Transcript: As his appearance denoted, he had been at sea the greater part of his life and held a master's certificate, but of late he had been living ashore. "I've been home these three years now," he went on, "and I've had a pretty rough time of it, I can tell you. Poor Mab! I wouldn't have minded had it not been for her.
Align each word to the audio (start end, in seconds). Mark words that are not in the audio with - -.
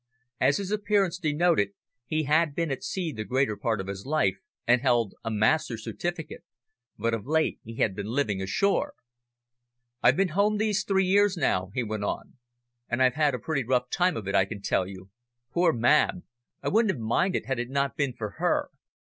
As 0.39 0.57
his 0.57 0.71
appearance 0.71 1.19
denoted, 1.19 1.73
he 2.07 2.23
had 2.23 2.55
been 2.55 2.71
at 2.71 2.83
sea 2.83 3.11
the 3.11 3.23
greater 3.23 3.55
part 3.55 3.79
of 3.79 3.85
his 3.85 4.03
life 4.03 4.37
and 4.65 4.81
held 4.81 5.13
a 5.23 5.29
master's 5.29 5.83
certificate, 5.83 6.43
but 6.97 7.13
of 7.13 7.27
late 7.27 7.59
he 7.63 7.75
had 7.75 7.95
been 7.95 8.07
living 8.07 8.41
ashore. 8.41 8.95
"I've 10.01 10.17
been 10.17 10.29
home 10.29 10.57
these 10.57 10.83
three 10.83 11.05
years 11.05 11.37
now," 11.37 11.69
he 11.75 11.83
went 11.83 12.03
on, 12.03 12.37
"and 12.89 12.99
I've 12.99 13.13
had 13.13 13.35
a 13.35 13.39
pretty 13.39 13.63
rough 13.63 13.91
time 13.91 14.17
of 14.17 14.27
it, 14.27 14.33
I 14.33 14.45
can 14.45 14.63
tell 14.63 14.87
you. 14.87 15.11
Poor 15.53 15.71
Mab! 15.71 16.23
I 16.63 16.69
wouldn't 16.69 16.93
have 16.93 16.99
minded 16.99 17.45
had 17.45 17.59
it 17.59 17.69
not 17.69 17.95
been 17.95 18.13
for 18.13 18.31
her. 18.39 18.69